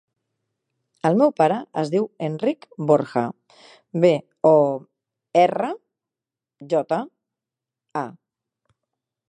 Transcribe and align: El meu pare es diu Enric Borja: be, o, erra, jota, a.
El 1.09 1.17
meu 1.21 1.33
pare 1.41 1.57
es 1.81 1.91
diu 1.95 2.07
Enric 2.27 2.65
Borja: 2.91 3.23
be, 4.05 4.13
o, 4.53 4.57
erra, 5.45 5.71
jota, 6.75 7.03
a. 8.05 8.07